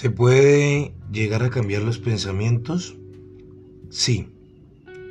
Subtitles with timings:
[0.00, 2.96] ¿Se puede llegar a cambiar los pensamientos?
[3.90, 4.32] Sí.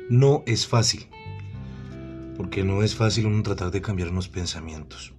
[0.08, 1.10] No es fácil.
[2.38, 5.12] Porque no es fácil uno tratar de cambiar unos pensamientos.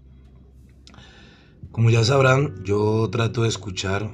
[1.72, 4.10] Como ya sabrán, yo trato de escuchar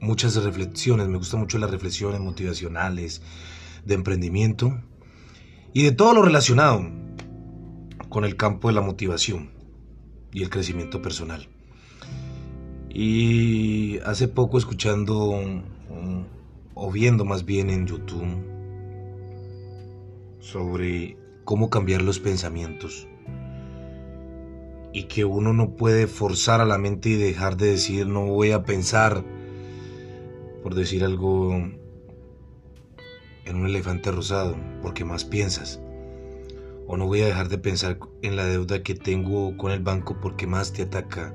[0.00, 1.06] muchas reflexiones.
[1.06, 3.22] Me gustan mucho las reflexiones motivacionales,
[3.84, 4.82] de emprendimiento
[5.72, 6.84] y de todo lo relacionado
[8.08, 9.52] con el campo de la motivación
[10.32, 11.53] y el crecimiento personal.
[12.96, 15.32] Y hace poco escuchando
[16.74, 18.24] o viendo más bien en YouTube
[20.38, 23.08] sobre cómo cambiar los pensamientos
[24.92, 28.52] y que uno no puede forzar a la mente y dejar de decir no voy
[28.52, 29.24] a pensar
[30.62, 31.52] por decir algo
[33.44, 35.80] en un elefante rosado porque más piensas.
[36.86, 40.16] O no voy a dejar de pensar en la deuda que tengo con el banco
[40.20, 41.34] porque más te ataca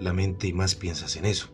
[0.00, 1.48] la mente y más piensas en eso.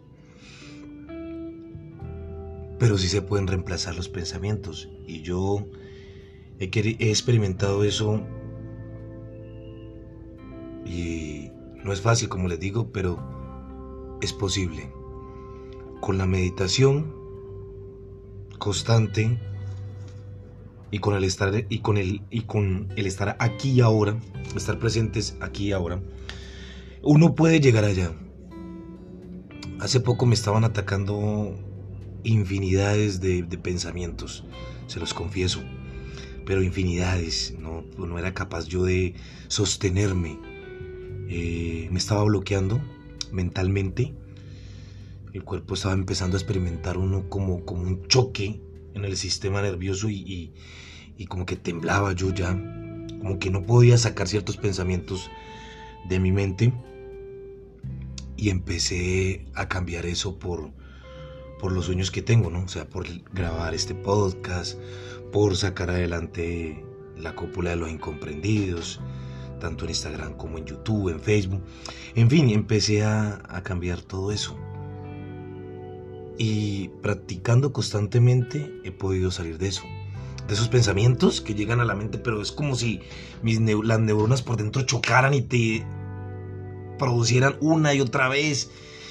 [2.79, 4.89] Pero sí se pueden reemplazar los pensamientos.
[5.07, 5.67] Y yo
[6.59, 6.65] he,
[7.11, 8.23] experimentado eso.
[10.85, 11.51] Y
[11.83, 14.91] no es fácil, como les digo, pero es posible.
[16.01, 17.15] Con la meditación
[18.59, 19.39] constante
[20.91, 24.17] y con el estar y con el y con el estar aquí y ahora,
[24.55, 26.01] estar presentes aquí y ahora,
[27.03, 28.13] uno puede llegar allá.
[29.87, 31.55] Hace poco me estaban atacando
[32.25, 34.45] infinidades de, pensamientos,
[34.89, 35.63] se los confieso,
[36.45, 39.15] pero infinidades, no, no era capaz yo de
[39.47, 40.41] sostenerme.
[41.29, 42.81] Eh, me estaba bloqueando
[43.31, 44.13] mentalmente,
[45.33, 48.61] el cuerpo estaba empezando a experimentar uno como, como un choque
[48.93, 50.53] en el sistema nervioso y,
[51.17, 52.55] y como que temblaba yo ya,
[53.21, 55.31] como que no podía sacar ciertos pensamientos
[56.09, 56.73] de mi mente
[58.37, 60.71] y empecé a cambiar eso por,
[61.59, 62.63] por los sueños que tengo, ¿no?
[62.63, 64.79] O sea, por grabar este podcast,
[65.33, 66.85] por sacar adelante
[67.17, 69.01] la cúpula de los incomprendidos,
[69.61, 71.63] tanto en Instagram como en YouTube, en Facebook.
[72.15, 74.57] En fin, empecé a, a cambiar todo eso.
[76.39, 79.83] Y practicando constantemente he podido salir de eso.
[80.47, 83.01] De esos pensamientos que llegan a la mente, pero es como si
[83.43, 85.85] mis las neuronas por dentro chocaran y te
[86.99, 88.71] producieran una y otra vez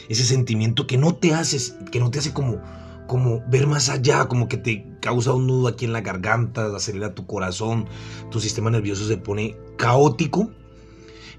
[0.09, 2.61] ese sentimiento que no te haces, que no te hace como,
[3.07, 7.15] como ver más allá, como que te causa un nudo aquí en la garganta, acelera
[7.15, 7.87] tu corazón,
[8.31, 10.51] tu sistema nervioso se pone caótico.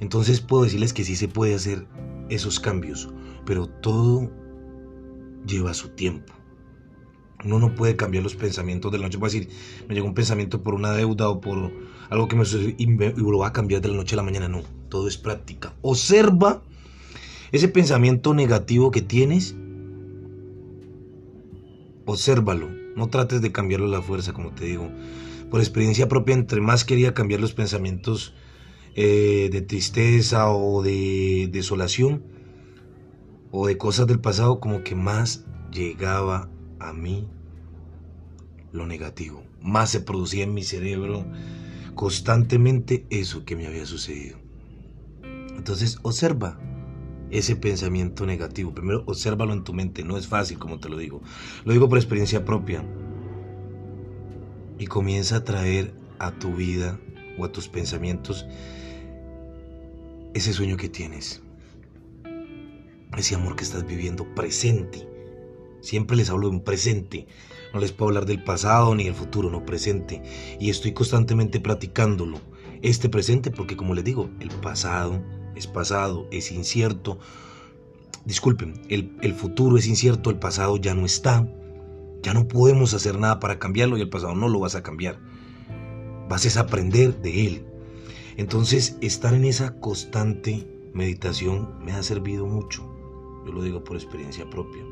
[0.01, 1.87] Entonces puedo decirles que sí se puede hacer
[2.29, 3.09] esos cambios,
[3.45, 4.31] pero todo
[5.47, 6.34] lleva su tiempo.
[7.45, 9.19] Uno no puede cambiar los pensamientos de la noche.
[9.21, 9.49] A decir,
[9.89, 11.73] me llegó un pensamiento por una deuda o por
[12.11, 14.49] algo que me sucedió y, lo va a cambiar de la noche a la mañana.
[14.49, 15.75] No, todo es práctica.
[15.83, 16.63] Observa
[17.53, 19.55] ese pensamiento negativo que tienes.
[22.07, 22.69] Obsérvalo.
[22.97, 24.91] No trates de cambiarlo a la fuerza, como te digo.
[25.51, 28.35] Por experiencia propia, entre más quería cambiar los pensamientos
[28.95, 32.25] eh, de tristeza o de desolación
[33.51, 36.49] o de cosas del pasado, como que más llegaba
[36.79, 37.29] a mí
[38.73, 39.43] lo negativo.
[39.61, 41.25] Más se producía en mi cerebro
[41.95, 44.39] constantemente eso que me había sucedido.
[45.57, 46.59] Entonces observa
[47.31, 48.75] ese pensamiento negativo.
[48.75, 50.05] Primero obsérvalo en tu mente.
[50.05, 51.23] No es fácil, como te lo digo.
[51.65, 52.85] Lo digo por experiencia propia.
[54.79, 57.01] Y comienza a traer a tu vida
[57.39, 58.47] o a tus pensamientos
[60.35, 61.43] ese sueño que tienes.
[63.17, 65.16] Ese amor que estás viviendo presente
[65.87, 67.29] Siempre les hablo de un presente.
[67.73, 70.21] No les puedo hablar del pasado ni del futuro, no presente.
[70.59, 72.41] Y estoy constantemente practicándolo.
[72.83, 75.23] Este presente porque como les digo, el pasado
[75.55, 77.21] es pasado, es incierto.
[78.25, 81.47] Disculpen, el, el futuro es incierto, el pasado ya no está.
[82.21, 85.21] Ya no podemos hacer nada para cambiarlo y el pasado no lo vas a cambiar.
[86.28, 87.66] Vas a aprender de él.
[88.37, 92.93] Entonces, estar en esa constante meditación me ha servido mucho.
[93.47, 94.83] Yo lo digo por experiencia propia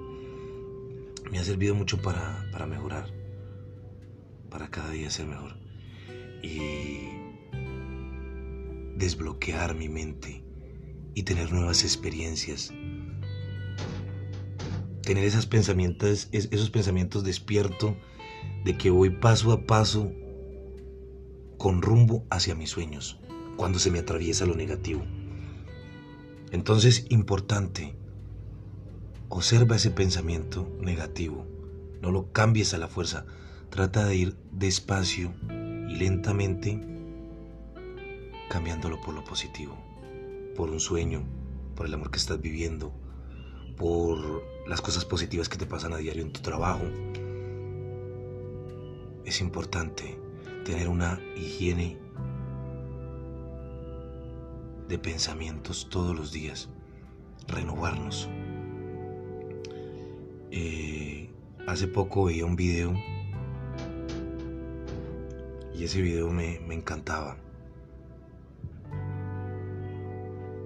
[1.30, 3.06] me ha servido mucho para, para mejorar,
[4.50, 5.56] para cada día ser mejor
[6.42, 7.08] y
[8.96, 10.44] desbloquear mi mente
[11.14, 12.72] y tener nuevas experiencias.
[15.02, 17.94] Tener esos pensamientos, esos pensamientos despiertos
[18.64, 20.10] de que voy paso a paso
[21.58, 23.20] con rumbo hacia mis sueños
[23.56, 25.04] cuando se me atraviesa lo negativo.
[26.50, 27.96] Entonces, importante,
[29.34, 31.44] Observa ese pensamiento negativo.
[32.00, 33.26] No lo cambies a la fuerza.
[33.68, 35.34] Trata de ir despacio
[35.88, 36.80] y lentamente
[38.48, 39.76] cambiándolo por lo positivo,
[40.54, 41.24] por un sueño,
[41.74, 42.92] por el amor que estás viviendo,
[43.76, 46.84] por las cosas positivas que te pasan a diario en tu trabajo.
[49.24, 50.16] Es importante
[50.64, 51.98] tener una higiene
[54.86, 56.68] de pensamientos todos los días,
[57.48, 58.28] renovarnos.
[60.56, 61.28] Eh,
[61.66, 62.94] hace poco veía un video
[65.74, 67.36] y ese video me, me encantaba.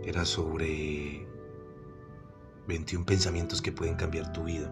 [0.05, 1.26] Era sobre
[2.67, 4.70] 21 pensamientos que pueden cambiar tu vida.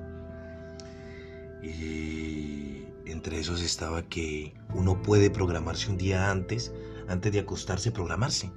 [1.62, 6.74] Y entre esos estaba que uno puede programarse un día antes,
[7.08, 8.50] antes de acostarse, programarse.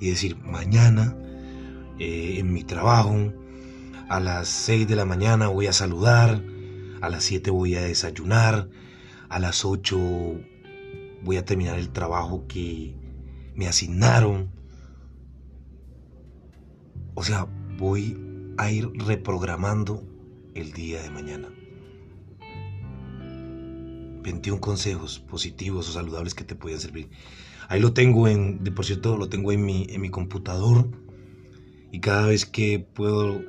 [0.00, 1.14] Y decir, mañana
[1.98, 3.14] eh, en mi trabajo,
[4.08, 6.42] a las 6 de la mañana voy a saludar,
[7.00, 8.68] a las 7 voy a desayunar,
[9.28, 9.98] a las 8
[11.22, 12.94] voy a terminar el trabajo que
[13.54, 14.50] me asignaron.
[17.14, 17.46] O sea,
[17.78, 18.18] voy
[18.58, 20.04] a ir reprogramando
[20.54, 21.48] el día de mañana.
[24.22, 27.10] 21 consejos positivos o saludables que te pueden servir.
[27.68, 30.88] Ahí lo tengo en, por cierto, lo tengo en mi, en mi computador.
[31.92, 33.42] Y cada vez que puedo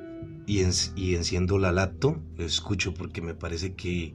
[0.48, 4.14] y, enciendo la laptop, lo escucho porque me parece que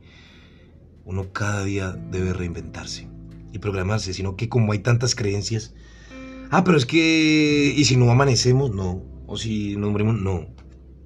[1.06, 3.08] uno cada día debe reinventarse
[3.52, 5.76] y programarse, sino que como hay tantas creencias,
[6.50, 10.48] ah, pero es que, y si no amanecemos, no, o si nos morimos, no,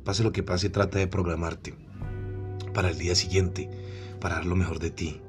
[0.05, 1.73] pase lo que pase, trata de programarte
[2.73, 3.69] para el día siguiente,
[4.21, 5.19] para dar lo mejor de ti.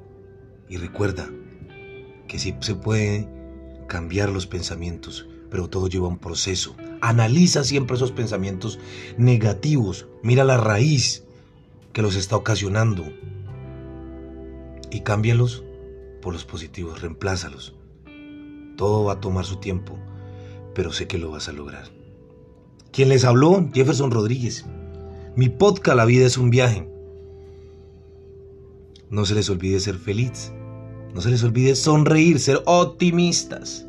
[0.69, 1.29] Y recuerda
[2.27, 3.27] que sí se puede
[3.87, 6.75] cambiar los pensamientos, pero todo lleva un proceso.
[7.01, 8.79] Analiza siempre esos pensamientos
[9.17, 11.23] negativos, mira la raíz
[11.93, 13.05] que los está ocasionando
[14.91, 15.63] y cámbialos
[16.21, 17.75] por los positivos, reemplázalos.
[18.75, 19.97] Todo va a tomar su tiempo,
[20.73, 21.89] pero sé que lo vas a lograr.
[22.91, 24.65] Quien les habló, Jefferson Rodríguez.
[25.35, 26.89] Mi podcast La vida es un viaje.
[29.09, 30.51] No se les olvide ser feliz.
[31.13, 33.88] No se les olvide sonreír, ser optimistas.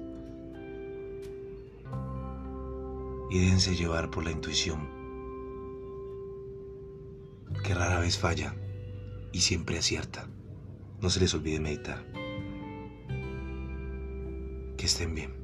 [3.30, 4.88] Y déjense llevar por la intuición,
[7.62, 8.54] que rara vez falla
[9.32, 10.28] y siempre acierta.
[11.00, 12.04] No se les olvide meditar.
[14.76, 15.39] Que estén bien.